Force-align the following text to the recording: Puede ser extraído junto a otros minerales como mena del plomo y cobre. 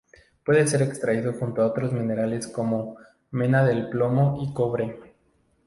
Puede 0.43 0.65
ser 0.65 0.81
extraído 0.81 1.31
junto 1.33 1.61
a 1.61 1.67
otros 1.67 1.93
minerales 1.93 2.47
como 2.47 2.97
mena 3.29 3.63
del 3.63 3.87
plomo 3.91 4.39
y 4.41 4.51
cobre. 4.51 4.99